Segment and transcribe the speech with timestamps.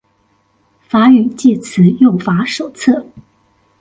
[0.87, 3.05] 法語介詞用法手冊